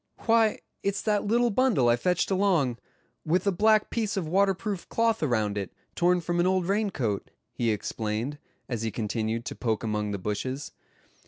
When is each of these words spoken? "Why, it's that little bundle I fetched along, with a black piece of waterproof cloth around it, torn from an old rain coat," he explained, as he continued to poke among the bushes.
"Why, 0.25 0.57
it's 0.81 1.03
that 1.03 1.25
little 1.27 1.51
bundle 1.51 1.87
I 1.87 1.95
fetched 1.95 2.31
along, 2.31 2.79
with 3.23 3.45
a 3.45 3.51
black 3.51 3.91
piece 3.91 4.17
of 4.17 4.27
waterproof 4.27 4.89
cloth 4.89 5.21
around 5.21 5.59
it, 5.59 5.71
torn 5.93 6.21
from 6.21 6.39
an 6.39 6.47
old 6.47 6.65
rain 6.65 6.89
coat," 6.89 7.29
he 7.51 7.69
explained, 7.69 8.39
as 8.67 8.81
he 8.81 8.89
continued 8.89 9.45
to 9.45 9.55
poke 9.55 9.83
among 9.83 10.09
the 10.09 10.17
bushes. 10.17 10.71